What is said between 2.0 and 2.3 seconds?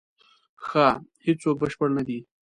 دی.